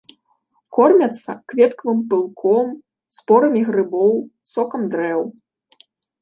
[0.77, 2.67] Кормяцца кветкавым пылком,
[3.19, 4.13] спорамі грыбоў,
[4.55, 5.21] сокам дрэў.